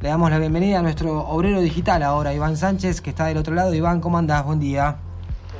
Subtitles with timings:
[0.00, 3.54] Le damos la bienvenida a nuestro obrero digital ahora, Iván Sánchez, que está del otro
[3.54, 3.74] lado.
[3.74, 4.44] Iván, ¿cómo andás?
[4.44, 4.96] Buen día.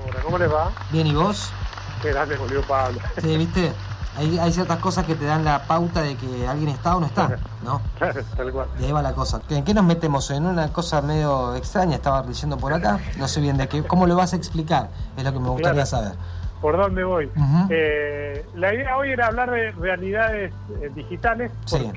[0.08, 0.70] Hola, ¿cómo les va?
[0.90, 1.52] Bien, ¿y vos?
[2.00, 2.98] Qué grande Julio Pablo.
[3.20, 3.72] Sí, ¿viste?
[4.16, 7.06] Hay, hay ciertas cosas que te dan la pauta de que alguien está o no
[7.06, 7.82] está, ¿no?
[7.98, 8.68] Claro, tal cual.
[8.80, 9.42] Y ahí va la cosa.
[9.50, 10.30] ¿En qué nos metemos?
[10.30, 12.98] En una cosa medio extraña, estaba leyendo por acá.
[13.18, 13.82] No sé bien de qué.
[13.82, 14.88] ¿Cómo lo vas a explicar?
[15.18, 15.86] Es lo que me gustaría Claro.
[15.86, 16.12] saber.
[16.62, 17.30] ¿Por dónde voy?
[17.70, 20.52] Eh, la idea hoy era hablar de realidades
[20.82, 21.90] eh, digitales Sí.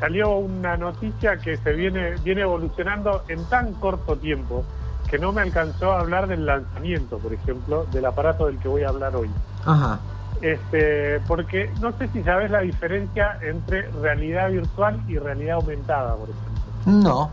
[0.00, 4.64] Salió una noticia que se viene, viene evolucionando en tan corto tiempo
[5.08, 8.82] que no me alcanzó a hablar del lanzamiento, por ejemplo, del aparato del que voy
[8.82, 9.30] a hablar hoy.
[9.66, 9.98] Ajá.
[10.40, 16.30] Este, porque no sé si sabes la diferencia entre realidad virtual y realidad aumentada, por
[16.30, 17.10] ejemplo.
[17.10, 17.30] No.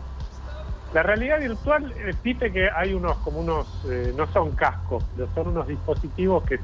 [0.92, 1.92] La realidad virtual
[2.22, 6.58] dice que hay unos como unos, eh, no son cascos, son unos dispositivos que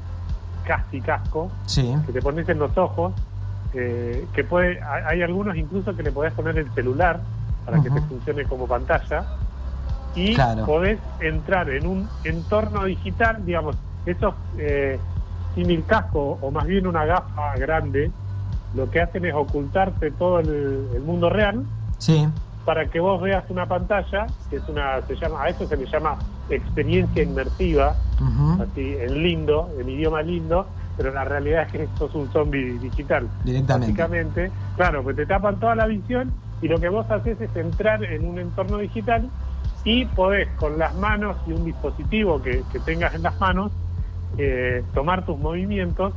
[0.65, 1.95] casi casco, Sí.
[2.05, 3.13] que te pones en los ojos,
[3.75, 7.19] eh, que puede, hay algunos incluso que le podés poner el celular
[7.65, 9.25] para que te funcione como pantalla
[10.15, 10.65] y Claro.
[10.65, 14.99] podés entrar en un entorno digital, digamos, esos eh,
[15.53, 18.11] simil casco o más bien una gafa grande,
[18.75, 21.63] lo que hacen es ocultarte todo el- el mundo real
[21.97, 22.27] Sí.
[22.65, 25.85] para que vos veas una pantalla, que es una, se llama, a eso se le
[25.85, 26.15] llama
[26.49, 27.95] experiencia inmersiva,
[28.61, 33.27] así en lindo, en idioma lindo, pero la realidad es que sos un zombie digital.
[33.43, 33.91] Directamente.
[33.91, 38.03] Básicamente, claro, pues te tapan toda la visión y lo que vos haces es entrar
[38.03, 39.29] en un entorno digital
[39.83, 43.71] y podés con las manos y un dispositivo que, que tengas en las manos
[44.37, 46.13] eh, tomar tus movimientos,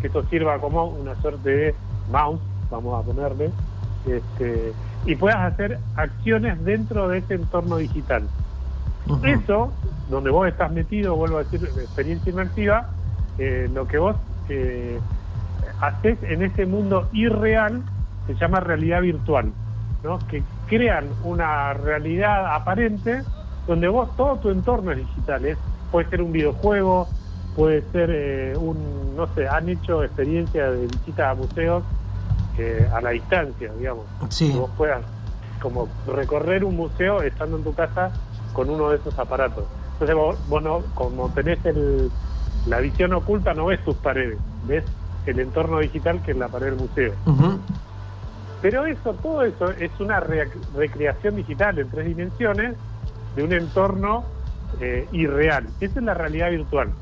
[0.00, 1.74] que eso sirva como una suerte de
[2.10, 3.50] mouse, vamos a ponerle,
[4.06, 4.72] este,
[5.06, 8.24] y puedas hacer acciones dentro de ese entorno digital.
[9.24, 9.72] Eso,
[10.10, 12.90] donde vos estás metido, vuelvo a decir, experiencia inmersiva,
[13.38, 14.16] eh, lo que vos
[14.48, 14.98] eh,
[15.80, 17.82] haces en ese mundo irreal
[18.26, 19.52] se llama realidad virtual,
[20.04, 20.18] ¿no?
[20.28, 23.22] que crean una realidad aparente
[23.66, 25.58] donde vos todo tu entorno es digital, es,
[25.90, 27.08] puede ser un videojuego,
[27.56, 31.82] puede ser eh, un, no sé, han hecho experiencia de visita a museos
[32.58, 34.52] eh, a la distancia, digamos Sí.
[34.52, 35.02] que vos puedas
[35.60, 38.10] como recorrer un museo estando en tu casa
[38.52, 39.64] con uno de esos aparatos.
[39.92, 42.10] Entonces vos, vos no, como tenés el,
[42.66, 44.84] la visión oculta, no ves tus paredes, ves
[45.26, 47.12] el entorno digital que es la pared del museo.
[48.60, 52.76] Pero eso, todo eso es una rea- recreación digital en tres dimensiones
[53.34, 54.24] de un entorno
[54.80, 55.66] eh, irreal.
[55.80, 56.92] Esa es la realidad virtual.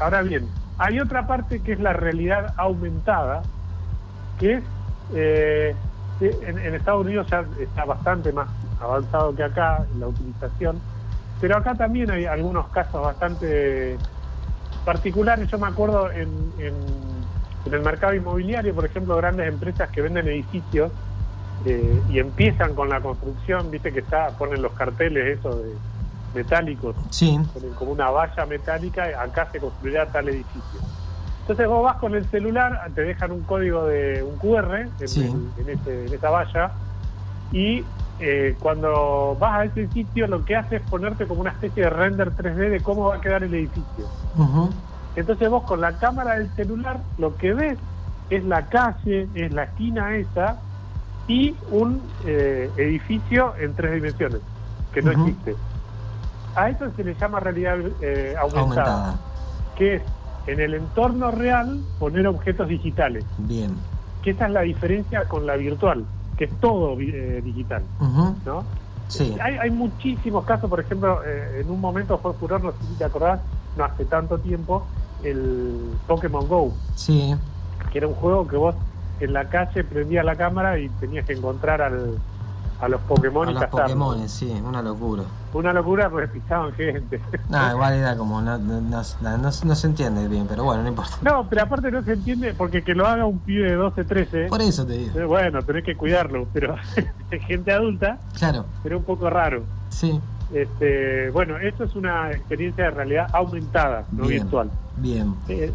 [0.00, 3.42] Ahora bien, hay otra parte que es la realidad aumentada,
[4.38, 4.64] que es,
[5.14, 5.76] eh,
[6.20, 8.48] en, en Estados Unidos ya está bastante más
[8.80, 10.80] avanzado que acá en la utilización,
[11.40, 13.98] pero acá también hay algunos casos bastante
[14.92, 15.50] particulares.
[15.50, 16.28] Yo me acuerdo en,
[16.58, 16.72] en,
[17.66, 20.90] en el mercado inmobiliario, por ejemplo, grandes empresas que venden edificios
[21.66, 25.74] eh, y empiezan con la construcción, viste que está ponen los carteles esos de
[26.34, 27.38] metálicos Sí.
[27.52, 30.80] ponen como una valla metálica, acá se construirá tal edificio.
[31.42, 35.20] Entonces vos vas con el celular, te dejan un código de un QR en, Sí.
[35.20, 36.70] el- en ese- en esa valla
[37.52, 37.84] y
[38.20, 41.90] eh, cuando vas a ese sitio lo que hace es ponerte como una especie de
[41.90, 44.06] render 3D de cómo va a quedar el edificio.
[45.16, 47.78] Entonces vos con la cámara del celular lo que ves
[48.30, 50.60] es la calle, es la esquina esa
[51.26, 54.40] y un eh, edificio en tres dimensiones,
[54.92, 55.54] que no existe.
[56.54, 59.18] A eso se le llama realidad eh, aumentada, Aumentada.
[59.76, 60.02] que es
[60.46, 63.74] en el entorno real poner objetos digitales, Bien.
[64.22, 66.04] que esa es la diferencia con la virtual,
[66.38, 67.82] que es todo eh, digital.
[68.46, 68.64] ¿no?
[69.08, 69.34] Sí.
[69.42, 72.94] Hay, hay muchísimos casos, por ejemplo, eh, en un momento fue furor, no sé si
[72.94, 73.40] te acordás,
[73.76, 74.86] no hace tanto tiempo,
[75.24, 77.34] el Pokémon Go, Sí.
[77.90, 78.74] que era un juego que vos
[79.20, 82.18] en la calle prendías la cámara y tenías que encontrar al,
[82.80, 83.64] a los Pokémon A y los.
[83.66, 85.24] Pokémon, sí, una locura.
[85.52, 87.20] Una locura porque pisaban gente.
[87.48, 89.02] No, igual era como, no, no, no,
[89.52, 91.16] se entiende bien, pero bueno, no importa.
[91.22, 94.46] No, pero aparte no se entiende porque que lo haga un pibe de 12, 13,
[94.48, 95.18] Por eso te digo.
[95.18, 96.76] eh, bueno, tenés que cuidarlo, pero
[97.46, 99.62] gente adulta, Claro, pero un poco raro.
[99.88, 100.20] sí,
[100.52, 104.42] Este, bueno, esto es una experiencia de realidad aumentada, no Bien.
[104.42, 104.70] virtual.
[104.98, 105.34] bien.
[105.48, 105.72] Eh,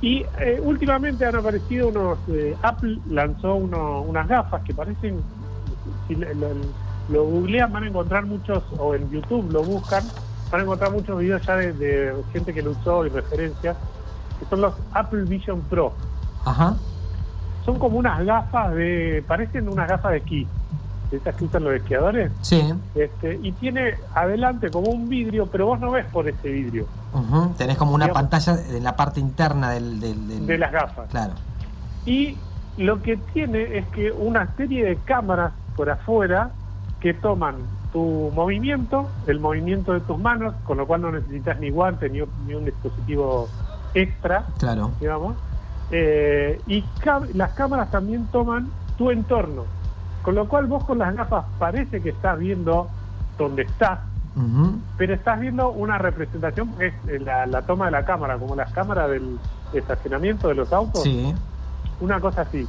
[0.00, 2.18] y eh, últimamente han aparecido unos.
[2.28, 5.20] eh, Apple lanzó uno- unas gafas que parecen.
[6.08, 10.04] Si lo, lo- lo googlean, van a encontrar muchos, o en YouTube lo buscan,
[10.50, 13.76] van a encontrar muchos videos ya de, de gente que lo usó y referencias,
[14.38, 15.92] que son los Apple Vision Pro.
[16.44, 16.76] Ajá.
[17.64, 19.24] Son como unas gafas de.
[19.26, 20.46] parecen unas gafas de esquí,
[21.10, 22.30] de esas que usan los esquiadores.
[22.40, 22.72] Sí.
[22.94, 27.52] Este, y tiene adelante como un vidrio, pero vos no ves por ese vidrio Ujú.
[27.58, 30.00] Tenés como una Digamos- pantalla en la parte interna del...
[30.00, 31.08] del, del- de las gafas.
[31.10, 31.34] Claro.
[32.06, 32.36] Y
[32.78, 36.50] lo que tiene es que una serie de cámaras por afuera
[37.00, 37.56] que toman
[37.92, 42.20] tu movimiento, el movimiento de tus manos, con lo cual no necesitas ni guantes ni,
[42.46, 43.48] ni un dispositivo
[43.94, 44.90] extra, Claro.
[45.00, 45.36] digamos.
[45.90, 46.84] Eh, y
[47.34, 49.64] las cámaras también toman tu entorno,
[50.22, 52.88] con lo cual vos con las gafas parece que estás viendo
[53.36, 53.98] donde estás,
[54.96, 58.54] pero estás viendo una representación, porque es eh, la, la toma de la cámara, como
[58.56, 59.38] las cámaras del
[59.74, 61.34] estacionamiento de los autos, Sí.
[62.00, 62.66] una cosa así.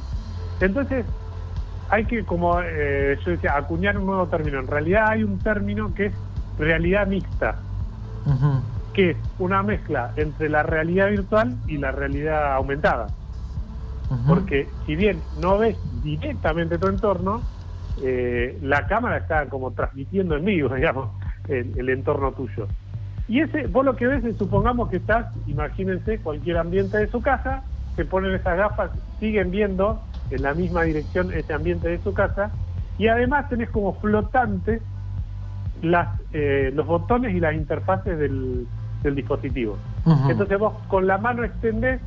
[0.60, 1.06] Entonces,
[1.90, 4.60] hay que, como eh, yo decía, acuñar un nuevo término.
[4.60, 6.14] En realidad hay un término que es
[6.58, 7.56] realidad mixta,
[8.92, 13.08] que es una mezcla entre la realidad virtual y la realidad aumentada.
[14.28, 17.42] Porque si bien no ves directamente tu entorno,
[18.02, 21.10] eh, la cámara está como transmitiendo en vivo, digamos,
[21.48, 22.68] el, el entorno tuyo.
[23.26, 27.22] Y ese, vos lo que ves es, supongamos que estás, imagínense, cualquier ambiente de su
[27.22, 27.62] casa,
[27.96, 30.00] se ponen esas gafas, siguen viendo
[30.34, 32.50] en la misma dirección ese ambiente de su casa,
[32.98, 34.82] y además tenés como flotantes
[35.82, 38.66] las, eh, los botones y las interfaces del,
[39.02, 39.76] del dispositivo.
[40.28, 42.00] Entonces vos con la mano extendés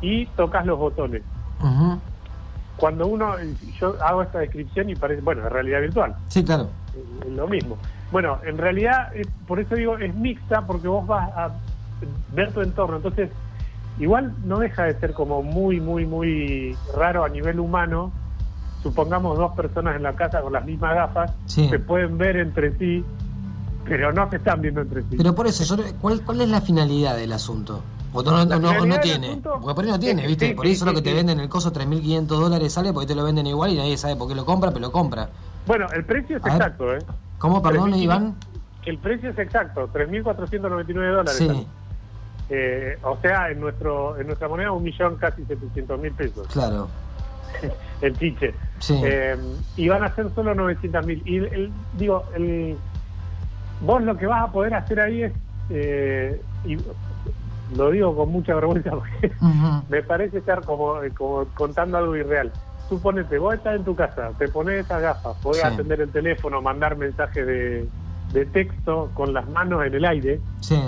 [0.00, 1.22] y tocas los botones.
[2.76, 3.34] Cuando uno,
[3.80, 6.68] yo hago esta descripción y parece, bueno, es realidad virtual, Sí, claro.
[7.24, 7.76] es lo mismo.
[8.10, 11.50] Bueno, en realidad, es- por eso digo, es mixta porque vos vas a
[12.34, 12.96] ver tu entorno.
[12.96, 13.30] Entonces,
[13.98, 18.12] igual no deja de ser como muy, muy, muy raro a nivel humano.
[18.82, 21.68] Supongamos dos personas en la casa con las mismas gafas, Sí.
[21.68, 23.02] se pueden ver entre sí,
[23.86, 25.14] pero no se están viendo entre sí.
[25.16, 27.80] Pero por eso, yo, ¿cuál, ¿cuál es la finalidad del asunto?
[28.12, 28.46] O no,
[29.00, 29.26] tiene.
[29.28, 30.48] asunto Porque por ahí no es tiene, ¿viste?
[30.48, 33.14] sí, por eso sí, lo que te venden el coso 3.500 dólares sale porque te
[33.16, 35.28] lo venden igual y nadie sabe por qué lo compra, pero lo compra.
[35.66, 36.56] Bueno, el precio es A ver.
[36.56, 36.98] exacto, ¿eh?
[37.38, 38.02] ¿Cómo, perdón, 3.500.
[38.02, 38.34] Iván?
[38.86, 41.34] El precio es exacto, 3.499 dólares.
[41.36, 41.66] Sí,
[42.50, 46.88] Eh, o sea, en nuestro en nuestra moneda un millón casi 700 mil pesos, claro.
[48.02, 48.54] el chiche.
[48.80, 49.00] Sí.
[49.04, 49.36] Eh,
[49.76, 51.22] y van a ser solo 900 mil.
[51.24, 52.76] Y el, el- digo, el,
[53.80, 55.32] vos lo que vas a poder hacer ahí es,
[55.70, 56.76] eh, y
[57.76, 59.32] lo digo con mucha vergüenza porque
[59.88, 62.52] me parece estar como, como contando algo irreal.
[62.88, 65.66] Suponete, vos estás en tu casa, te pones esas gafas, podés Sí.
[65.66, 67.88] atender el teléfono, mandar mensajes de,
[68.34, 70.40] de texto con las manos en el aire.
[70.60, 70.78] Sí.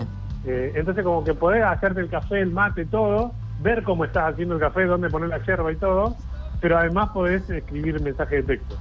[0.47, 4.55] Eh, entonces como que podés hacerte el café, el mate, todo, ver cómo estás haciendo
[4.55, 6.17] el café, dónde poner la yerba y todo,
[6.61, 8.77] pero además podés escribir mensajes de texto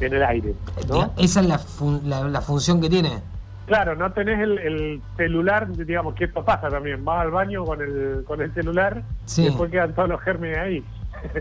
[0.00, 0.54] en el aire,
[0.88, 1.12] ¿no?
[1.16, 3.20] Esa es la, fun- la, la función que tiene.
[3.66, 7.80] Claro, no tenés el, el celular, digamos que esto pasa también, vas al baño con
[7.80, 9.42] el, con el celular Sí.
[9.42, 10.84] y después quedan todos los gérmenes ahí.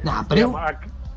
[0.03, 0.61] Nah, pero- Digamos,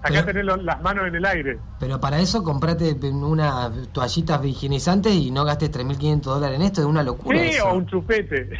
[0.03, 1.59] acá pero- tenés las manos en el aire.
[1.79, 6.87] Pero para eso comprate unas toallitas higienizantes y no gastes 3.500 dólares en esto, es
[6.87, 7.39] una locura.
[7.39, 7.69] Sí, eso.
[7.69, 8.51] o un chupete.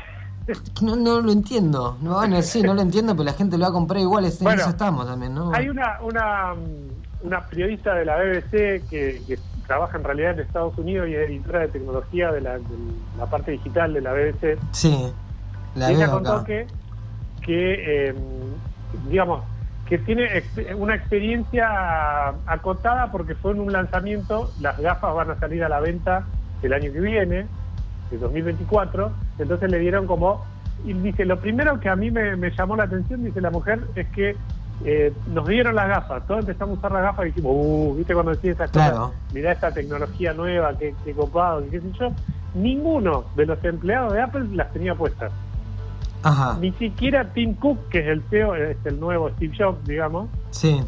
[0.81, 1.99] No, no lo entiendo.
[2.01, 4.25] No, bueno, sí, no lo entiendo, pero la gente lo va a comprar igual.
[4.27, 5.53] En Bueno, eso estamos también, ¿no?
[5.53, 10.41] Hay una, una, mm, una periodista de la BBC que, que trabaja en realidad en
[10.47, 12.65] Estados Unidos y es editora de tecnología de la, de
[13.19, 14.57] la parte digital de la BBC.
[14.71, 15.13] Sí,
[15.75, 16.45] la y ella contó acá.
[16.45, 16.67] que,
[17.45, 18.15] que eh,
[19.11, 19.43] digamos,
[19.89, 20.43] que tiene
[20.77, 25.81] una experiencia acotada porque fue en un lanzamiento, las gafas van a salir a la
[25.81, 26.25] venta
[26.63, 27.47] el año que viene,
[28.11, 30.45] de 2024, entonces le dieron como,
[30.85, 33.81] y dice, lo primero que a mí me, me llamó la atención, dice la mujer,
[33.95, 34.37] es que
[34.85, 38.13] eh, nos dieron las gafas, todos empezamos a usar las gafas y dijimos, uh, viste
[38.15, 38.97] cuando decís esas Claro.
[38.97, 42.11] cosas, mirá esta tecnología nueva, qué, qué copado, qué sé yo,
[42.55, 45.33] ninguno de los empleados de Apple las tenía puestas.
[46.29, 50.29] Ajá, Ni siquiera Tim Cook, que es el CEO, es el nuevo Steve Jobs, digamos,
[50.51, 50.81] sí.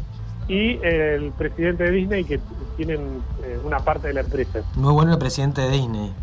[0.47, 2.39] y el presidente de Disney, que
[2.77, 4.59] tienen eh, una parte de la empresa.
[4.75, 6.13] Muy bueno el presidente de Disney.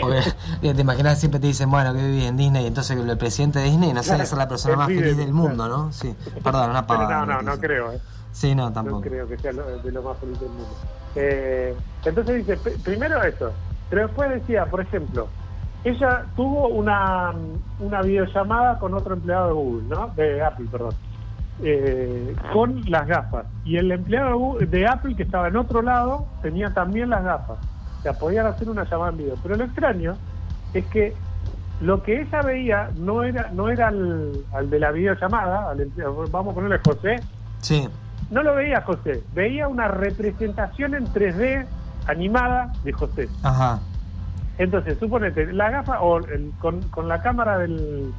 [0.00, 0.20] Porque
[0.74, 3.92] te imaginas, siempre te dicen, bueno, que vivís en Disney, entonces el presidente de Disney,
[3.92, 5.92] no sé, es la persona más feliz del mundo, ¿no?
[5.92, 7.26] Sí, perdón, una pavada.
[7.26, 7.98] no, no, no creo, ¿eh?
[8.32, 9.00] Sí, no, no tampoco.
[9.02, 10.68] creo que sea lo- de lo más feliz del mundo.
[11.14, 13.52] Eh, entonces dice, pr- primero eso,
[13.90, 15.28] pero después decía, por ejemplo,
[15.84, 17.32] ella tuvo una,
[17.80, 20.08] una videollamada con otro empleado de Google, ¿no?
[20.14, 20.94] De Apple, perdón.
[21.62, 23.46] eh, con las gafas.
[23.64, 27.58] Y el empleado de Apple que estaba en otro lado tenía también las gafas.
[27.98, 29.34] O sea, podían hacer una llamada en video.
[29.42, 30.14] Pero lo extraño
[30.74, 31.14] es que
[31.80, 35.90] lo que ella veía no era no era al, al de la videollamada, al
[36.30, 37.16] vamos a ponerle José,
[37.60, 37.88] Sí,
[38.30, 41.64] no lo veía José, veía una representación en 3D
[42.06, 43.28] animada de José.
[43.42, 43.80] ajá.
[44.62, 48.12] Entonces, suponete, la gafa o el- con, con la cámara del,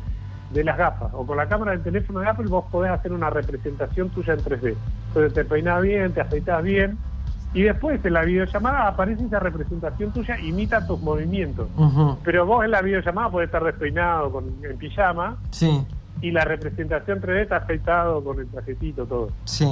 [0.52, 3.30] de las gafas o con la cámara del teléfono de Apple vos podés hacer una
[3.30, 4.76] representación tuya en 3D.
[5.08, 6.98] Entonces te peinás bien, te afeitás bien
[7.54, 11.70] y después en la videollamada aparece esa representación tuya, imita tus movimientos.
[12.26, 15.86] Pero vos en la videollamada podés estar despeinado con, en pijama Sí,
[16.22, 19.30] y la representación 3D está afeitado con el trajecito, todo.
[19.46, 19.70] sí.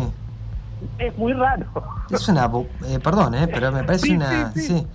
[1.00, 1.66] es muy raro.
[2.10, 2.50] Es una...
[2.88, 4.52] Eh, perdón, eh, pero me parece una...
[4.54, 4.88] Sí, sí.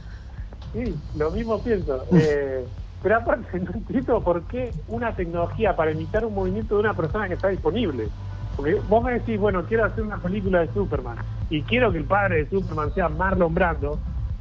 [1.17, 2.05] Lo mismo pienso.
[2.13, 2.65] Eh,
[3.03, 7.29] pero aparte no entiendo por qué una tecnología para imitar un movimiento de una persona
[7.29, 8.09] que está disponible.
[8.57, 11.19] Porque vos me decís, bueno, quiero hacer una película de Superman
[11.51, 13.99] y quiero que el padre de Superman sea Marlon Brando.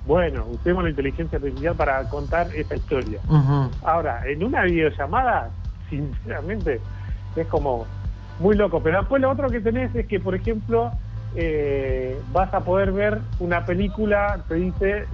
[0.07, 3.19] Bueno, usemos la inteligencia artificial para contar esa historia.
[3.83, 5.49] Ahora, en una videollamada,
[5.89, 6.79] sinceramente,
[7.35, 7.85] es como
[8.39, 8.81] muy loco.
[8.81, 10.91] Pero después lo otro que tenés es que, por ejemplo,
[11.35, 15.05] eh, vas a poder ver una película, te dice,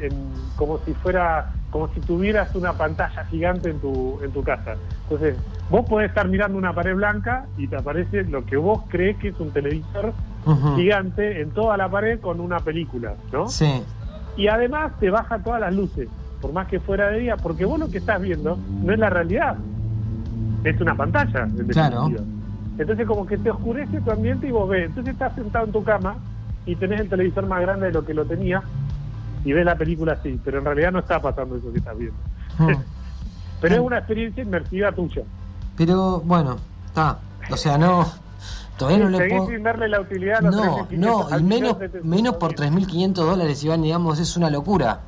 [0.56, 4.76] como si fuera, como si tuvieras una pantalla gigante en tu, en tu casa.
[5.04, 5.36] Entonces,
[5.70, 9.30] vos podés estar mirando una pared blanca y te aparece lo que vos crees que
[9.30, 10.14] es un televisor
[10.76, 13.48] gigante en toda la pared con una película, ¿no?
[13.48, 13.84] Sí.
[14.38, 16.08] Y además te baja todas las luces,
[16.42, 19.10] por más que fuera de día, porque vos lo que estás viendo no es la
[19.10, 19.56] realidad,
[20.64, 22.10] es una pantalla, en claro.
[22.78, 24.86] Entonces como que te oscurece tu ambiente y vos ves.
[24.88, 26.16] Entonces estás sentado en tu cama
[26.66, 28.64] y tenés el televisor más grande de lo que lo tenía
[29.44, 32.18] y ves la película así, pero en realidad no está pasando eso que estás viendo.
[32.58, 32.76] Hmm.
[33.62, 35.24] pero es una experiencia inmersiva tuya.
[35.78, 37.20] Pero bueno, está.
[37.50, 38.06] O sea, no...
[38.78, 39.48] Todavía no le puedo...
[39.48, 43.84] sin darle la utilidad a los No, no, y menos, menos por 3.500 dólares, Iván,
[43.84, 45.02] digamos, es una locura.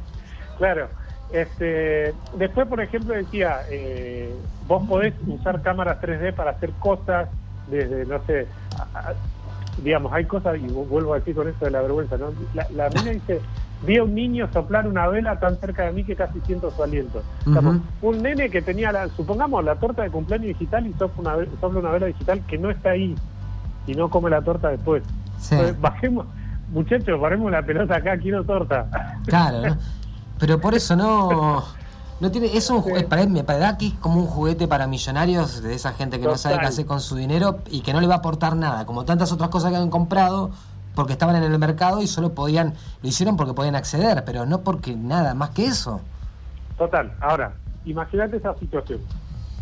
[0.59, 0.89] Claro.
[1.31, 4.31] Este, después, por ejemplo, decía, eh,
[4.67, 7.29] vos podés usar cámaras 3D para hacer cosas
[7.67, 8.47] desde, no sé,
[9.83, 12.33] digamos, hay cosas, y vuelvo a decir con esto de la vergüenza, ¿no?
[12.53, 13.41] La, la mina dice,
[13.85, 16.83] vi a un niño soplar una vela tan cerca de mí que casi siento su
[16.83, 17.21] aliento.
[18.01, 21.79] un nene que tenía, la, supongamos, la torta de cumpleaños digital y sopla una, sopla
[21.79, 23.15] una vela digital que no está ahí
[23.87, 25.03] y no come la torta después.
[25.79, 26.27] bajemos,
[26.69, 28.87] muchachos, paremos la pelota acá, quiero torta.
[29.25, 29.75] Claro,
[30.39, 31.63] pero por eso no...
[32.23, 35.73] No tiene, es un para, me parece que es como un juguete para millonarios de
[35.73, 38.13] esa gente que no sabe qué hacer con su dinero y que no le va
[38.13, 40.51] a aportar nada, como tantas otras cosas que han comprado
[40.95, 44.61] porque estaban en el mercado y solo podían, lo hicieron porque podían acceder, pero no
[44.61, 45.99] porque nada más que eso.
[46.77, 49.01] Total, ahora, imagínate esa situación,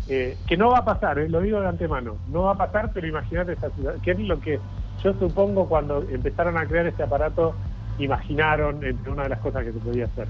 [0.06, 2.92] eh, que no va a pasar, eh, lo digo de antemano, no va a pasar,
[2.94, 4.60] pero imagínate esa situación, que es lo que
[5.02, 7.56] yo supongo cuando empezaron a crear este aparato,
[7.98, 10.28] imaginaron entre una de las cosas que se podía hacer.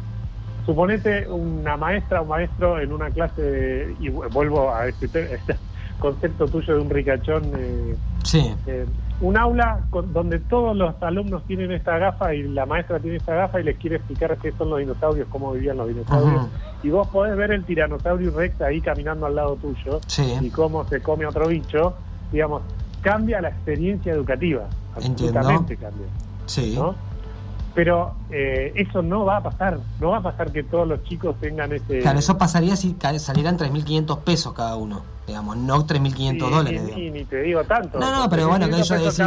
[0.65, 5.57] Suponete una maestra o maestro en una clase, y vuelvo a este, este,
[5.99, 7.45] concepto tuyo de un ricachón.
[7.57, 8.55] Eh, sí.
[8.67, 8.87] Eh,
[9.21, 9.81] un aula
[10.13, 13.79] donde todos los alumnos tienen esta gafa y la maestra tiene esta gafa y les
[13.79, 16.49] quiere explicar qué son los dinosaurios, cómo vivían los dinosaurios.
[16.83, 20.01] Y vos podés ver el tiranosaurio rex ahí caminando al lado tuyo
[20.41, 21.95] y cómo se come otro bicho.
[22.33, 22.63] Digamos,
[23.01, 24.65] cambia la experiencia educativa.
[24.97, 26.07] Absolutamente cambia.
[26.47, 26.75] Sí.
[26.75, 26.97] ¿no?
[27.75, 31.37] Pero eh, eso no va a pasar, no va a pasar que todos los chicos
[31.41, 32.01] tengan ese...
[32.01, 36.83] Claro, eso pasaría si salieran 3.500 pesos cada uno, digamos, no 3.500 dólares.
[36.95, 37.99] Ni, ni, te digo tanto.
[37.99, 39.27] No, no, pero bueno, que ellos decir,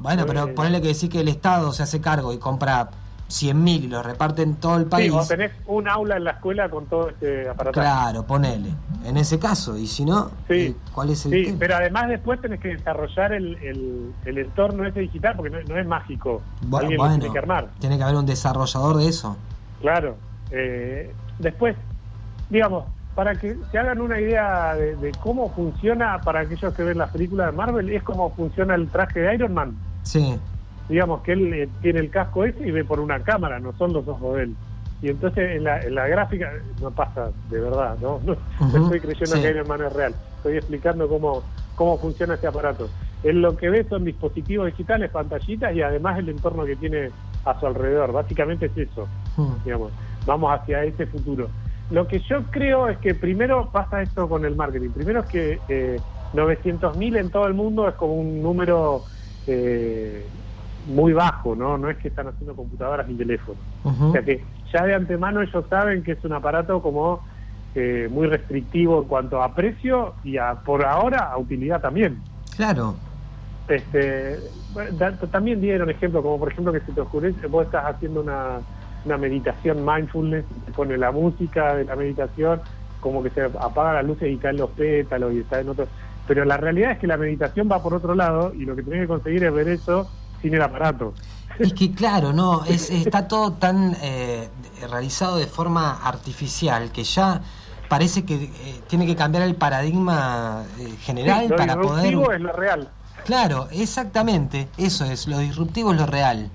[0.00, 2.90] bueno, pero ponerle que decir que el Estado se hace cargo y compra
[3.28, 5.06] 100.000 y lo reparten todo el país.
[5.06, 7.80] Sí, vos tenés un aula en la escuela con todo este aparato.
[7.80, 8.70] Claro, ponele.
[9.04, 12.60] En ese caso, y si no, eh, ¿cuál es el Sí, pero además después tenés
[12.60, 16.42] que desarrollar el, el, entorno ese digital porque no, es mágico.
[16.62, 17.68] Bueno, tiene que armar.
[17.80, 19.36] Tiene que haber un desarrollador de eso.
[19.80, 20.16] Claro.
[20.50, 21.76] Eh, después,
[22.48, 22.84] digamos,
[23.16, 27.10] para que se hagan una idea de, de, cómo funciona para aquellos que ven las
[27.10, 29.76] películas de Marvel, es como funciona el traje de Iron Man.
[30.02, 30.38] Sí
[30.88, 33.92] digamos que él eh, tiene el casco ese y ve por una cámara, no son
[33.92, 34.56] los ojos de él.
[35.02, 36.50] Y entonces en la, en la gráfica
[36.80, 38.20] no pasa de verdad, ¿no?
[38.60, 41.42] No, estoy creyendo que Iron Man es real, estoy explicando cómo,
[41.74, 42.88] cómo funciona este aparato.
[43.22, 47.10] Él lo que ve son dispositivos digitales, pantallitas y además el entorno que tiene
[47.44, 48.12] a su alrededor.
[48.12, 49.08] Básicamente es eso,
[49.64, 49.90] digamos.
[50.26, 51.48] Vamos hacia ese futuro.
[51.90, 54.90] Lo que yo creo es que primero pasa esto con el marketing.
[54.90, 56.00] Primero es que eh,
[56.34, 59.04] 900.000 en todo el mundo es como un número
[59.46, 60.26] eh,
[60.86, 61.76] muy bajo, ¿no?
[61.78, 63.60] No es que están haciendo computadoras ni teléfonos.
[63.84, 67.20] O sea que ya de antemano ellos saben que es un aparato como
[67.74, 72.18] eh, muy restrictivo en cuanto a precio y a, por ahora a utilidad también.
[72.56, 72.94] Claro.
[73.68, 74.38] Este,
[75.30, 78.60] también dieron ejemplo, como por ejemplo que si te oscurece, vos estás haciendo una,
[79.04, 82.60] una meditación mindfulness, te pone la música de la meditación,
[83.00, 85.86] como que se apaga las luces y caen los pétalos y está en otro.
[86.26, 89.02] Pero la realidad es que la meditación va por otro lado y lo que tenés
[89.02, 90.08] que conseguir es ver eso
[90.42, 91.14] sin el aparato.
[91.58, 94.48] Es que claro, no, es, está todo tan eh,
[94.90, 97.40] realizado de forma artificial que ya
[97.88, 98.50] parece que eh,
[98.88, 102.12] tiene que cambiar el paradigma eh, general lo para poder...
[102.12, 102.90] Lo es lo real.
[103.24, 106.50] Claro, exactamente, eso es, lo disruptivo es lo real.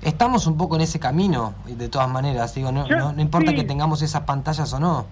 [0.00, 4.00] estamos un poco en ese camino, de todas maneras, digo, no, no, importa que tengamos
[4.00, 5.06] esas pantallas o no.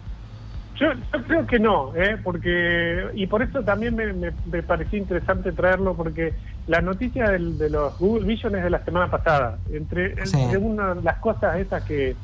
[0.80, 0.92] Yo,
[1.26, 2.16] creo que no, ¿eh?
[2.25, 6.32] porque y por eso también me, me, pareció interesante traerlo, porque
[6.66, 9.58] la noticia de los Google Vision es de la semana pasada.
[9.70, 10.14] Entre,
[10.58, 12.16] una de las cosas esas que,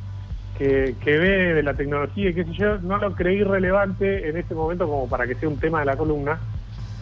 [0.57, 4.55] que, ve de la tecnología y qué sé yo, no lo creí relevante en este
[4.55, 6.39] momento como para que sea un tema de la columna,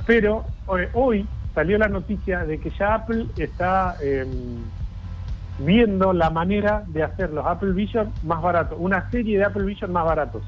[0.08, 0.44] pero
[0.76, 3.94] eh, hoy salió la noticia de que ya Apple está...
[4.02, 4.26] Eh,
[5.58, 9.92] viendo la manera de hacer los Apple Vision más baratos, una serie de Apple Vision
[9.92, 10.42] más baratos,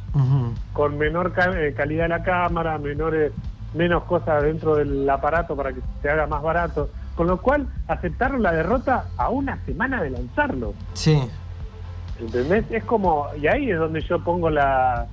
[0.72, 3.32] con menor eh, calidad de la cámara, menores,
[3.74, 8.42] menos cosas dentro del aparato para que se haga más barato, con lo cual aceptaron
[8.42, 10.74] la derrota a una semana de lanzarlo.
[10.94, 11.22] Sí.
[12.18, 12.64] ¿Entendés?
[12.70, 15.06] Es como, y ahí es donde yo pongo la,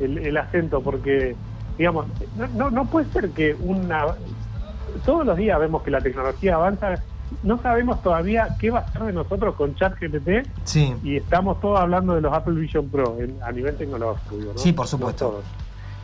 [0.00, 1.36] el, acento, porque,
[1.76, 2.06] digamos,
[2.54, 4.06] no, no puede ser que una...
[5.04, 6.94] Todos los días vemos que la tecnología avanza
[7.42, 10.48] no sabemos todavía qué va a ser de nosotros con ChatGPT.
[10.64, 10.94] Sí.
[11.02, 14.36] Y estamos todos hablando de los Apple Vision Pro a nivel tecnológico.
[14.36, 14.58] ¿no?
[14.58, 15.42] Sí, por supuesto.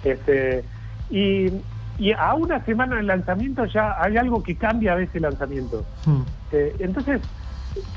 [0.03, 0.65] Este,
[1.11, 1.51] y,
[1.99, 5.85] y a una semana del lanzamiento ya hay algo que cambia de ese lanzamiento.
[6.05, 6.23] Hmm.
[6.53, 7.21] Eh, entonces,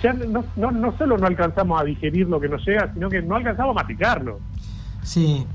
[0.02, 3.22] ya no, no, no solo no alcanzamos a digerir lo que nos llega, sino que
[3.22, 4.40] no alcanzamos a masticarlo.
[5.04, 5.46] Sí,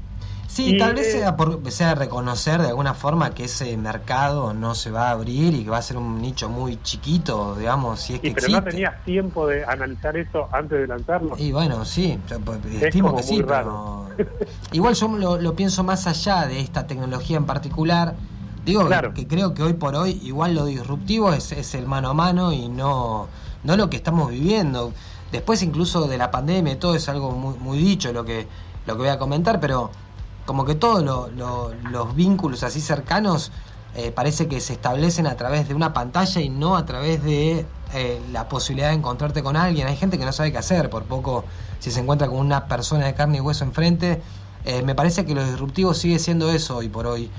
[0.52, 4.74] Sí, tal vez eh, sea, por, sea reconocer de alguna forma que ese mercado no
[4.74, 8.16] se va a abrir y que va a ser un nicho muy chiquito, digamos, si
[8.16, 11.36] es que pero no tenías tiempo de analizar eso antes de lanzarlo.
[11.38, 14.08] Y bueno, sí, pues, estimo que sí, pero
[14.72, 18.14] igual yo lo, pienso más allá de esta tecnología en particular.
[18.66, 22.14] Digo que, creo que hoy por hoy igual lo disruptivo es, es el mano a
[22.14, 23.26] mano y no,
[23.64, 24.92] no lo que estamos viviendo.
[25.32, 28.46] Después incluso de la pandemia, todo es algo muy, muy dicho lo que,
[28.86, 29.90] lo que voy a comentar, pero
[30.44, 33.52] como que todos los vínculos así cercanos
[33.94, 37.66] eh, parece que se establecen a través de una pantalla y no a través de
[37.92, 39.86] eh, la posibilidad de encontrarte con alguien.
[39.86, 41.44] Hay gente que no sabe qué hacer, por poco
[41.78, 44.22] si se encuentra con una persona de carne y hueso enfrente.
[44.64, 47.30] Eh, me parece que lo disruptivo sigue siendo eso hoy por hoy,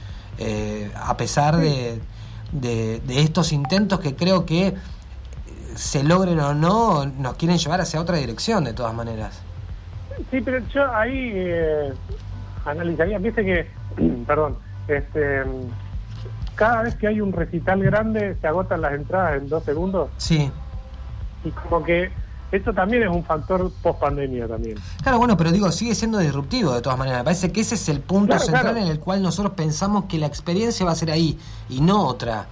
[0.96, 2.02] a pesar de,
[2.52, 4.76] de, estos intentos que creo que
[5.76, 9.42] se logren o no, nos quieren llevar hacia otra dirección de todas maneras.
[10.30, 11.32] Sí, pero yo ahí
[12.66, 13.68] analizaría, viste que,
[14.28, 15.44] perdón, este,
[16.56, 20.10] cada vez que hay un recital grande se agotan las entradas en dos segundos.
[20.18, 20.52] Sí.
[21.44, 22.12] Y como que
[22.52, 24.78] esto también es un factor post pandemia también.
[25.02, 27.22] Claro, bueno, pero digo, sigue siendo disruptivo de todas maneras.
[27.22, 30.28] Me parece que ese es el punto central en el cual nosotros pensamos que la
[30.28, 31.38] experiencia va a ser ahí
[31.70, 32.46] y no otra.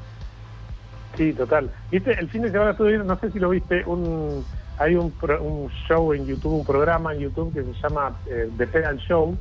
[1.15, 1.69] Sí, total.
[1.91, 4.43] Viste, el fin de semana estuve viendo, no sé si lo viste, un
[4.81, 8.65] hay un, un show en YouTube, un programa en YouTube que se llama eh, The
[8.65, 9.37] Pedal Show,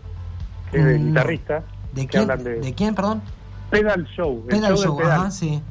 [0.72, 1.64] de mm, guitarristas.
[1.92, 3.22] ¿De quién, de, quién, perdón?
[3.70, 4.46] Pedal Show.
[4.48, 5.62] Pedal Show, ajá, sí.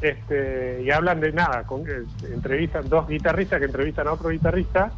[0.00, 4.90] Este, y hablan de nada, con, eh, entrevistan dos guitarristas que entrevistan a otro guitarrista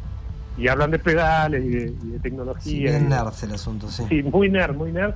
[0.57, 2.97] y hablan de pedales y de, tecnología.
[2.97, 4.03] Sí, nerd el asunto, sí.
[4.09, 5.13] Sí, muy nerd, muy nerd.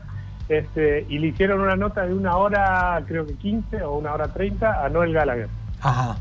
[0.47, 4.27] Este, y le hicieron una nota de una hora, creo que 15 o una hora
[4.27, 5.47] 30 a Noel Gallagher.
[5.81, 6.17] Ajá.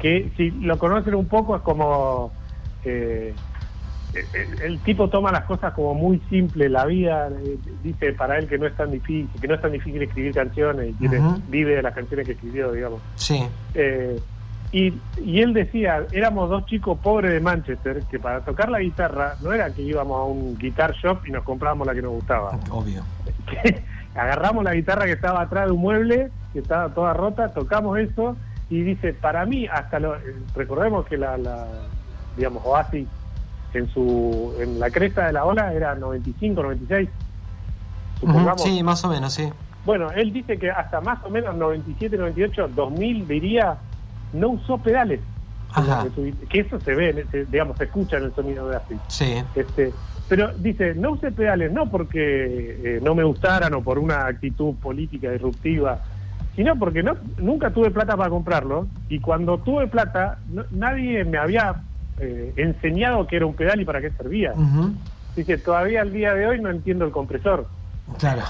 [0.00, 2.32] Que si lo conocen un poco es como...
[2.84, 3.34] Eh,
[4.62, 8.58] el, tipo toma las cosas como muy simple, la vida eh, dice para él que
[8.58, 11.08] no es tan difícil, que no es tan difícil escribir canciones y
[11.48, 13.00] vive de las canciones que escribió, digamos.
[13.16, 13.44] Sí.
[13.74, 14.18] Eh,
[14.72, 14.92] y,
[15.24, 19.52] y él decía, éramos dos chicos pobres de Manchester que para tocar la guitarra no
[19.52, 22.58] era que íbamos a un guitar shop y nos comprábamos la que nos gustaba.
[22.70, 23.04] Obvio.
[24.14, 28.36] agarramos la guitarra que estaba atrás de un mueble, que estaba toda rota, tocamos eso
[28.70, 30.16] y dice, para mí, hasta lo,
[30.54, 31.66] recordemos que la, la
[32.36, 33.06] digamos, Oasis
[33.74, 37.08] en su en la cresta de la ola era 95, 96.
[38.20, 38.62] Supongamos.
[38.62, 39.48] sí, más o menos, sí.
[39.84, 43.76] Bueno, él dice que hasta más o menos 97, 98, 2000 diría,
[44.32, 45.20] no usó pedales.
[46.48, 48.94] Que eso se ve, digamos, se escucha en el sonido de así.
[49.08, 49.34] Sí.
[49.56, 49.92] Este,
[50.28, 54.74] pero dice, no usé pedales no porque eh, no me gustaran o por una actitud
[54.76, 56.00] política disruptiva,
[56.56, 60.38] sino porque no nunca tuve plata para comprarlo y cuando tuve plata
[60.70, 61.82] nadie me había
[62.18, 64.54] eh, enseñado que era un pedal y para qué servía.
[65.36, 67.66] Dice, todavía al día de hoy no entiendo el compresor.
[68.18, 68.42] Claro.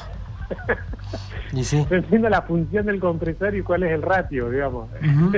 [1.53, 1.87] ¿Y sí?
[1.91, 4.89] No entiendo la función del compresor y cuál es el ratio, digamos.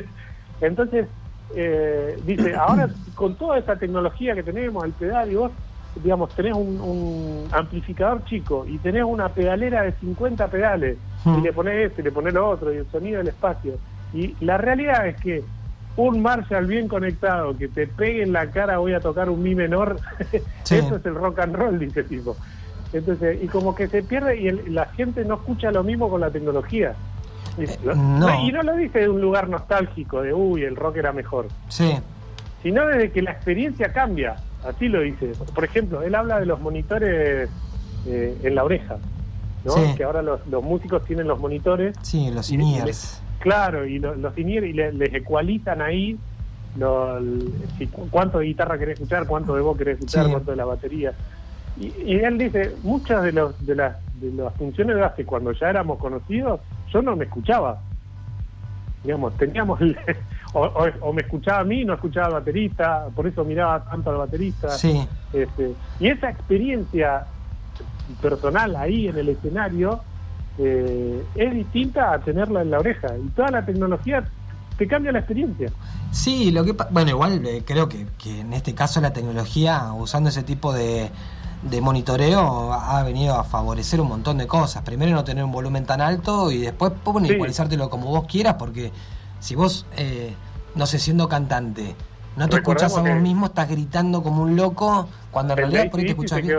[0.60, 1.06] Entonces,
[1.54, 5.52] eh, dice, ahora con toda esa tecnología que tenemos, el pedal y vos,
[6.02, 11.90] digamos, tenés un, amplificador chico y tenés una pedalera de 50 pedales y le pones
[11.90, 13.74] este, le pones lo otro y el sonido del espacio.
[14.12, 15.44] Y la realidad es que
[15.96, 19.54] un Marshall bien conectado que te pegue en la cara voy a tocar un mi
[19.54, 19.98] menor
[20.70, 22.36] eso es el rock and roll dice tipo
[22.92, 26.30] entonces y como que se pierde y la gente no escucha lo mismo con la
[26.30, 26.94] tecnología
[27.58, 28.44] eh, no.
[28.44, 31.94] y no lo dice de un lugar nostálgico de uy el rock era mejor sí
[32.62, 36.60] sino desde que la experiencia cambia así lo dice por ejemplo él habla de los
[36.60, 37.48] monitores
[38.06, 38.98] eh, en la oreja.
[39.64, 39.74] ¿no?
[39.96, 41.96] Que ahora los, los, músicos tienen los monitores.
[42.02, 42.62] Sí, los in
[43.46, 46.18] Claro, y los, los y les, ecualizan ahí
[48.10, 51.12] cuánto de guitarra querés escuchar, cuánto de voz querés escuchar, cuánto de la batería.
[51.78, 55.70] Y, él dice, muchas de, los, de, las, de las funciones de base, cuando ya
[55.70, 56.60] éramos conocidos,
[56.92, 57.80] yo no me escuchaba.
[59.04, 59.78] Digamos, teníamos,
[60.52, 64.70] o, me escuchaba a mí, no escuchaba al baterista, por eso miraba tanto al baterista.
[64.70, 65.06] Sí.
[65.32, 67.26] Este, y esa experiencia
[68.20, 70.00] personal ahí en el escenario
[70.58, 73.08] eh, es distinta a tenerla en la oreja.
[73.16, 74.24] Y toda la tecnología
[74.76, 75.70] te cambia la experiencia.
[76.10, 80.30] Sí, lo que bueno, igual eh, creo que, que, en este caso la tecnología, usando
[80.30, 81.10] ese tipo de,
[81.62, 84.82] de monitoreo, ha venido a favorecer un montón de cosas.
[84.82, 88.92] Primero no tener un volumen tan alto y después bueno, igualizártelo como vos quieras, porque
[89.40, 90.34] si vos, eh,
[90.74, 91.94] no sé, siendo cantante,
[92.36, 96.00] no te escuchas a vos mismo, estás gritando como un loco, cuando en realidad por
[96.00, 96.58] ahí te escuchas bien.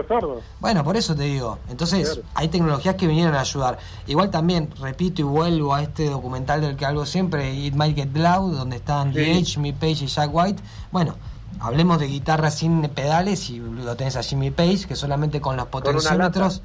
[0.59, 1.59] Bueno, por eso te digo.
[1.69, 3.77] Entonces, hay tecnologías que vinieron a ayudar.
[4.07, 8.15] Igual también, repito y vuelvo a este documental del que hablo siempre, It Might Get
[8.15, 10.61] Loud, donde están The Edge, Jimmy Page y Jack White.
[10.91, 11.15] Bueno,
[11.59, 15.67] hablemos de guitarra sin pedales y lo tenés a Jimmy Page, que solamente con los
[15.67, 16.63] potenciómetros.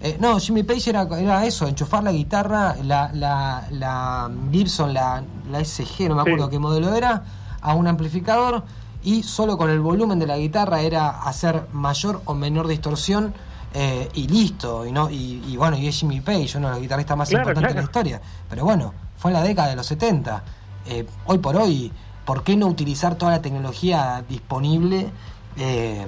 [0.00, 5.22] Eh, no, Jimmy Page era, era eso, enchufar la guitarra, la, la, la Gibson, la,
[5.50, 7.24] la SG, no me acuerdo qué modelo era
[7.60, 8.64] a un amplificador
[9.02, 13.32] y solo con el volumen de la guitarra era hacer mayor o menor distorsión
[13.74, 14.86] eh, y listo.
[14.86, 17.74] Y, no, y, bueno, y es Jimmy Page, uno de los guitarristas más importantes de
[17.74, 18.20] la historia.
[18.48, 20.42] Pero bueno, fue en la década de los 70.
[20.86, 21.92] Eh, hoy por hoy,
[22.24, 25.10] ¿por qué no utilizar toda la tecnología disponible?
[25.56, 26.06] Eh,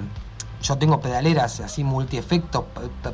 [0.61, 2.65] yo tengo pedaleras así multi-efectos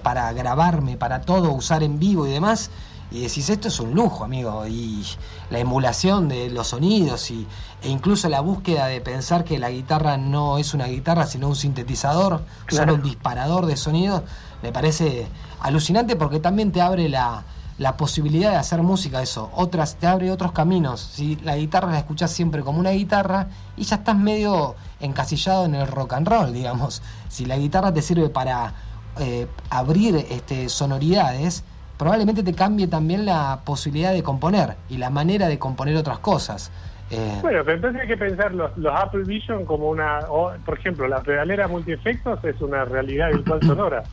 [0.03, 2.71] para grabarme, para todo, usar en vivo y demás
[3.11, 5.05] y decís, esto es un lujo, amigo, y
[5.49, 7.47] la emulación de los sonidos y,
[7.81, 11.55] e incluso la búsqueda de pensar que la guitarra no es una guitarra, sino un
[11.55, 14.23] sintetizador, solo un disparador de sonidos,
[14.61, 15.27] me parece
[15.59, 17.45] alucinante porque también te abre la,
[17.77, 20.99] la posibilidad de hacer música, eso, otras, te abre otros caminos.
[20.99, 25.75] Si la guitarra la escuchás siempre como una guitarra y ya estás medio encasillado en
[25.75, 27.01] el rock and roll, digamos.
[27.29, 28.73] Si la guitarra te sirve para
[29.19, 31.63] eh, abrir este, sonoridades,
[31.97, 36.71] probablemente te cambie también la posibilidad de componer y la manera de componer otras cosas.
[37.09, 40.19] Eh, bueno, pero entonces hay que pensar los, Apple Vision como una,
[40.65, 44.03] por ejemplo, la pedalera multiefectos es una realidad virtual sonora.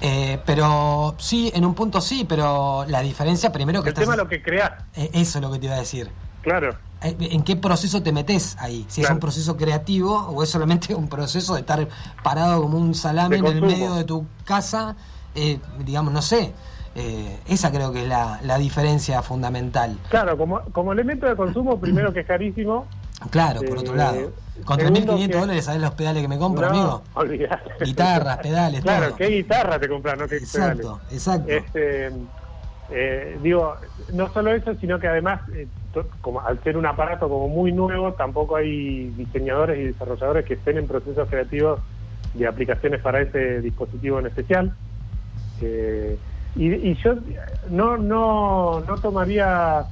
[0.00, 3.88] Eh, pero sí, en un punto sí, pero la diferencia primero que...
[3.88, 4.72] El tema es lo que creas.
[4.94, 6.10] Eh, eso es lo que te iba a decir.
[6.42, 6.76] Claro.
[7.00, 8.84] ¿En qué proceso te metes ahí?
[8.88, 11.88] Si es un proceso creativo o es solamente un proceso de estar
[12.22, 14.96] parado como un salame en el medio de tu casa,
[15.84, 16.52] digamos, no sé.
[16.98, 19.98] Eh, esa creo que es la, la, diferencia fundamental.
[20.08, 22.86] Claro, como, como elemento de consumo, primero que es carísimo.
[23.28, 24.32] Claro, por otro eh, lado.
[24.64, 27.02] Con 3.500 dólares, ¿sabes los pedales que me compro, amigo?
[27.80, 32.10] Guitarras, pedales, claro, ¿qué guitarra te compras, no qué exacto, Exacto, este,
[32.90, 33.76] eh, digo,
[34.14, 35.42] no solo eso, sino que además,
[36.22, 40.78] como al ser un aparato como muy nuevo, tampoco hay diseñadores y desarrolladores que estén
[40.78, 41.80] en procesos creativos
[42.32, 44.74] de aplicaciones para ese dispositivo en especial.
[45.60, 46.16] Eh,
[46.56, 47.14] y, yo
[47.70, 49.84] no, no, no tomaría,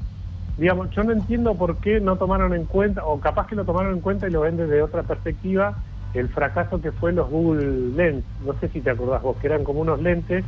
[0.57, 3.95] digamos, yo no entiendo por qué no tomaron en cuenta, o capaz que lo tomaron
[3.95, 5.75] en cuenta y lo ven desde otra perspectiva,
[6.15, 8.25] el fracaso que fue los Google Lens.
[8.45, 10.45] No sé si te acordás vos, que eran como unos lentes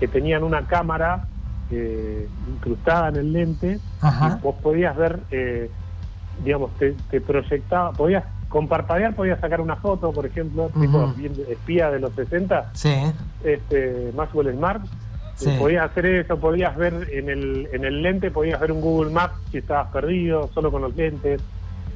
[0.00, 1.26] que tenían una cámara
[1.70, 5.70] eh, incrustada en el lente, y vos podías ver, eh,
[6.44, 11.12] digamos, te, te proyectaba, podías con parpadear podías sacar una foto, por ejemplo, tipo
[11.48, 12.94] espía de los 60, sí.
[13.44, 14.82] este, Maxwell Smart,
[15.58, 19.34] Podías hacer eso, podías ver en el, en el lente, podías ver un Google Maps
[19.50, 21.40] si estabas perdido, solo con los lentes.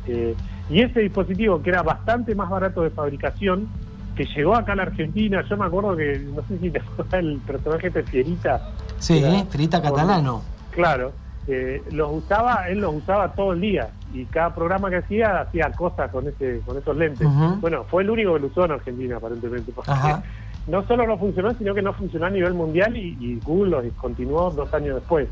[0.06, 0.34] Eh,
[0.70, 3.68] y ese dispositivo, que era bastante más barato de fabricación,
[4.14, 7.14] que llegó acá a la Argentina, yo me acuerdo que, no sé si te acuerdas
[7.14, 8.70] el personaje de Fierita.
[8.98, 10.42] Sí, Fierita Catalano.
[10.70, 11.12] Claro,
[11.48, 15.72] eh, los usaba, él los usaba todo el día y cada programa que hacía hacía
[15.72, 17.26] cosas con ese con esos lentes.
[17.60, 19.72] Bueno, fue el único que lo usó en Argentina aparentemente.
[19.86, 20.22] Ajá
[20.66, 24.50] no solo no funcionó, sino que no funcionó a nivel mundial y, Google lo discontinuó
[24.50, 25.28] dos años después.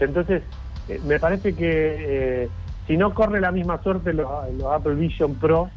[0.00, 0.42] Entonces,
[0.88, 1.64] eh, me parece que
[2.44, 2.48] eh,
[2.86, 4.28] si no corre la misma suerte los,
[4.70, 5.70] Apple Vision Pro,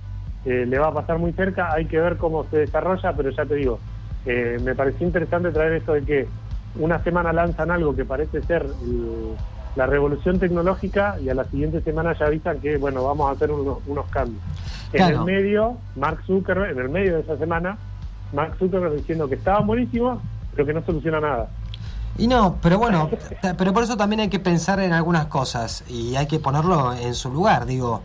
[0.45, 3.45] eh, le va a pasar muy cerca, hay que ver cómo se desarrolla, pero ya
[3.45, 3.79] te digo,
[4.25, 6.27] me pareció interesante traer esto de que
[6.79, 8.65] una semana lanzan algo que parece ser
[9.75, 13.51] la revolución tecnológica y a la siguiente semana ya avisan que, bueno, vamos a hacer
[13.51, 14.41] unos, cambios.
[14.93, 17.77] En el medio, Mark Zuckerberg, en el medio de esa semana,
[18.33, 20.21] Mark Zuckerberg diciendo que estaba buenísimo,
[20.53, 21.49] pero que no soluciona nada.
[22.17, 23.09] Y no, pero bueno,
[23.57, 27.13] pero por eso también hay que pensar en algunas cosas y hay que ponerlo en
[27.13, 27.65] su lugar.
[27.65, 28.01] Digo,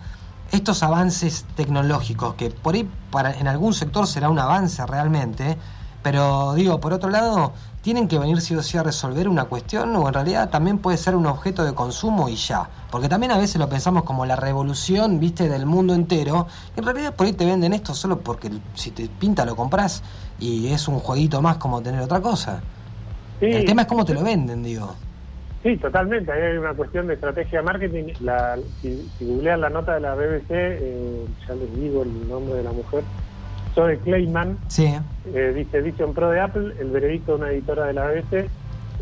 [0.53, 5.57] estos avances tecnológicos, que por ahí para, en algún sector será un avance realmente,
[6.03, 9.95] Pero digo, por otro lado, ¿tienen que venir sí o sí a resolver una cuestión
[9.97, 12.69] o en realidad también puede ser un objeto de consumo y ya?
[12.91, 16.47] Porque también a veces lo pensamos como la revolución, viste, del mundo entero.
[16.77, 20.03] en realidad por ahí te venden esto solo porque si te pinta lo compras
[20.39, 22.63] y es un jueguito más como tener otra cosa.
[23.41, 24.95] El tema es cómo te lo venden, digo.
[25.63, 26.33] Sí, totalmente.
[26.33, 28.13] Hay una cuestión de estrategia de marketing.
[28.21, 32.63] La, si, googlean la nota de la BBC, eh, ya les digo el nombre de
[32.63, 33.05] la mujer,
[33.81, 34.95] Zoe Clayman, sí.
[35.35, 38.51] eh, dice Vision Pro de Apple, el veredicto de una editora de la BBC.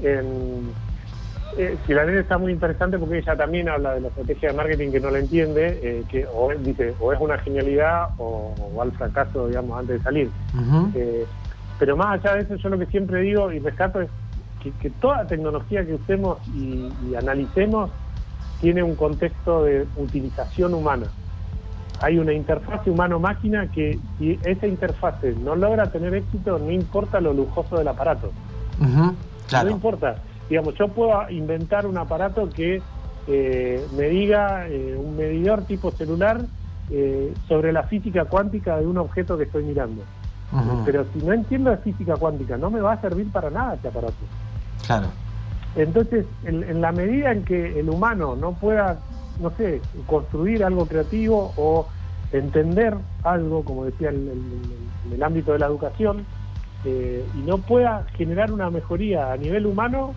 [0.03, 0.71] En,
[1.57, 4.57] eh, si la leen está muy interesante porque ella también habla de la estrategia de
[4.57, 8.93] marketing que no la entiende, eh, que o dice o es una genialidad o, al
[8.93, 10.31] fracaso, digamos, antes de salir.
[11.79, 14.09] pero más allá de eso, yo lo que siempre digo y rescato es
[14.81, 17.91] que, toda tecnología que usemos y, analicemos
[18.61, 21.07] tiene un contexto de utilización humana.
[22.01, 27.33] Hay una interfase humano-máquina que si esa interfase no logra tener éxito, no importa lo
[27.33, 28.31] lujoso del aparato.
[28.79, 30.17] No importa.
[30.49, 32.81] Digamos, yo puedo inventar un aparato que
[33.27, 36.41] eh, me diga eh, un medidor tipo celular
[36.91, 40.03] eh, sobre la física cuántica de un objeto que estoy mirando.
[40.87, 43.89] Pero si no entiendo la física cuántica, no me va a servir para nada ese
[43.89, 44.15] aparato.
[44.87, 45.09] Claro.
[45.77, 48.99] Entonces, en, la medida en que el humano no pueda,
[49.41, 51.87] no sé, construir algo creativo o
[52.33, 54.31] entender algo, como decía en
[55.13, 56.25] el, ámbito de la educación,
[56.85, 60.15] eh, y no pueda generar una mejoría a nivel humano,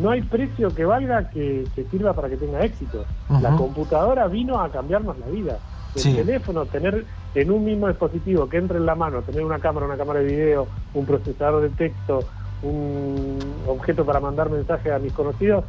[0.00, 3.04] no hay precio que valga que, sirva para que tenga éxito.
[3.28, 5.58] La computadora vino a cambiarnos la vida.
[5.94, 7.04] El teléfono, tener
[7.34, 10.26] en un mismo dispositivo que entre en la mano, tener una cámara, una cámara de
[10.26, 12.20] video, un procesador de texto,
[12.62, 15.64] un objeto para mandar mensajes a mis conocidos,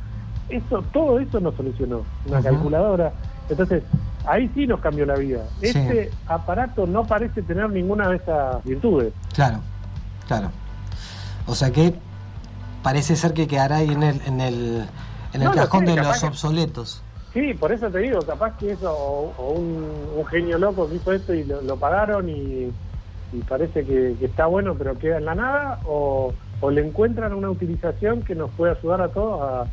[0.49, 3.13] eso, todo eso nos solucionó, una calculadora.
[3.49, 3.83] Entonces,
[4.25, 5.43] ahí sí nos cambió la vida.
[5.61, 9.13] Este aparato no parece tener ninguna de esas virtudes.
[9.33, 9.59] Claro,
[10.27, 10.49] claro.
[11.45, 11.93] O sea que
[12.81, 14.85] parece ser que quedará ahí en el, en el,
[15.33, 17.03] en el cajón de los obsoletos.
[17.33, 21.33] Sí, por eso te digo, capaz que eso, o, un, genio loco que hizo esto
[21.33, 22.71] y lo, pagaron y,
[23.49, 28.21] parece que, está bueno, pero queda en la nada, o, o le encuentran una utilización
[28.21, 29.65] que nos puede ayudar a todos a,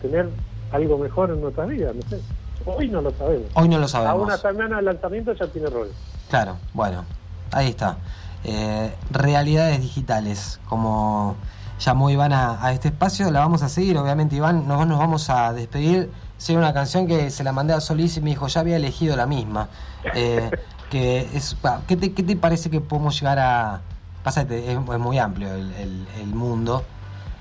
[0.00, 0.28] tener
[0.72, 2.20] algo mejor en nuestras vidas, no sé.
[2.66, 3.48] Hoy no lo sabemos.
[3.54, 4.12] Hoy no lo sabemos.
[4.12, 5.92] A una semana de lanzamiento ya tiene roles.
[6.28, 7.04] Claro, bueno,
[7.52, 7.96] ahí está.
[8.44, 11.36] Eh, realidades digitales, como
[11.78, 15.52] llamó Iván a, este espacio, la vamos a seguir, obviamente Iván, nos, nos vamos a
[15.52, 16.10] despedir.
[16.36, 19.16] Sería una canción que se la mandé a Solís y me dijo, ya había elegido
[19.16, 19.68] la misma.
[20.14, 20.50] Eh,
[20.90, 23.80] que es, ¿qué, te, ¿Qué te parece que podemos llegar a,
[24.22, 26.84] Pasa que es, muy amplio el, mundo,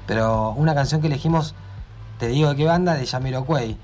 [0.07, 1.53] pero una canción que elegimos,
[2.19, 3.77] te digo de qué banda, de Jamiroquai.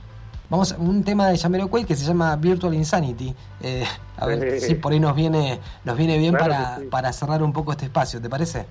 [0.49, 3.33] Vamos a un tema de Jamiroquai que se llama Virtual Insanity.
[3.61, 3.85] Eh,
[4.17, 7.71] a ver si por ahí nos viene, nos viene bien para, para cerrar un poco
[7.71, 8.65] este espacio, ¿te parece?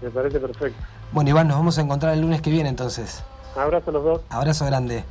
[0.00, 0.78] Me parece perfecto.
[1.10, 3.24] Bueno, Iván, nos vamos a encontrar el lunes que viene entonces.
[3.56, 4.20] Abrazo a los dos.
[4.28, 5.04] Abrazo grande.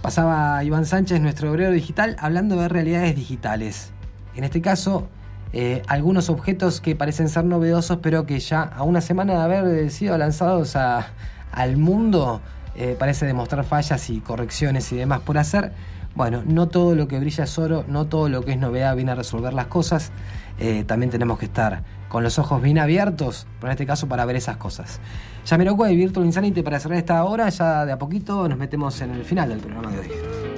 [0.00, 3.92] Pasaba Iván Sánchez, nuestro obrero digital, hablando de realidades digitales.
[4.34, 5.06] En este caso,
[5.52, 9.90] eh, algunos objetos que parecen ser novedosos, pero que ya a una semana de haber
[9.90, 12.40] sido lanzados al mundo,
[12.80, 15.72] eh, parece demostrar fallas y correcciones y demás por hacer.
[16.14, 19.10] Bueno, no todo lo que brilla es oro, no todo lo que es novedad viene
[19.10, 20.12] a resolver las cosas.
[20.60, 24.24] Eh, también tenemos que estar con los ojos bien abiertos, pero en este caso para
[24.24, 25.00] ver esas cosas.
[25.44, 29.00] Ya me lo Virtual Insanity para cerrar esta hora, ya de a poquito nos metemos
[29.00, 30.57] en el final del programa de hoy.